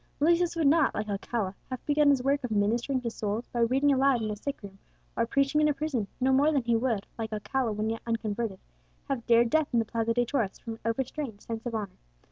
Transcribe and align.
Lucius 0.19 0.55
would 0.55 0.65
not, 0.65 0.95
like 0.95 1.07
Alcala, 1.09 1.53
have 1.69 1.85
begun 1.85 2.09
his 2.09 2.23
work 2.23 2.43
of 2.43 2.49
ministering 2.49 2.99
to 3.01 3.11
souls 3.11 3.47
by 3.49 3.59
reading 3.59 3.93
aloud 3.93 4.19
in 4.23 4.31
a 4.31 4.35
sick 4.35 4.63
room 4.63 4.79
or 5.15 5.27
preaching 5.27 5.61
in 5.61 5.67
a 5.67 5.75
prison, 5.75 6.07
no 6.19 6.33
more 6.33 6.51
than 6.51 6.63
he 6.63 6.75
would, 6.75 7.05
like 7.19 7.31
Alcala 7.31 7.71
when 7.71 7.91
yet 7.91 8.01
unconverted, 8.07 8.57
have 9.09 9.23
dared 9.27 9.51
death 9.51 9.67
in 9.71 9.77
the 9.77 9.85
Plaza 9.85 10.15
de 10.15 10.25
Toros 10.25 10.57
from 10.57 10.73
an 10.73 10.79
overstrained 10.85 11.39
sense 11.41 11.67
of 11.67 11.75
honour. 11.75 11.99